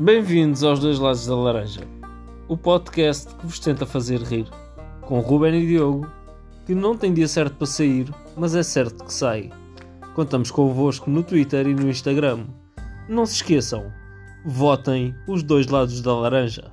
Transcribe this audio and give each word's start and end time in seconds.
Bem-vindos 0.00 0.62
aos 0.62 0.78
Dois 0.78 1.00
Lados 1.00 1.26
da 1.26 1.34
Laranja, 1.34 1.80
o 2.46 2.56
podcast 2.56 3.34
que 3.34 3.44
vos 3.44 3.58
tenta 3.58 3.84
fazer 3.84 4.20
rir, 4.20 4.46
com 5.00 5.18
Ruben 5.18 5.60
e 5.60 5.66
Diogo, 5.66 6.08
que 6.64 6.72
não 6.72 6.96
tem 6.96 7.12
dia 7.12 7.26
certo 7.26 7.56
para 7.56 7.66
sair, 7.66 8.08
mas 8.36 8.54
é 8.54 8.62
certo 8.62 9.04
que 9.04 9.12
sai. 9.12 9.50
Contamos 10.14 10.52
convosco 10.52 11.10
no 11.10 11.24
Twitter 11.24 11.66
e 11.66 11.74
no 11.74 11.90
Instagram. 11.90 12.46
Não 13.08 13.26
se 13.26 13.34
esqueçam, 13.34 13.92
votem 14.44 15.16
os 15.26 15.42
dois 15.42 15.66
lados 15.66 16.00
da 16.00 16.14
laranja. 16.14 16.70